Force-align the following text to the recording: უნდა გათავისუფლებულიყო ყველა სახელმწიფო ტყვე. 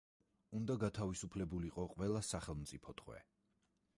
უნდა 0.59 0.77
გათავისუფლებულიყო 0.83 1.85
ყველა 1.93 2.23
სახელმწიფო 2.31 2.95
ტყვე. 3.03 3.21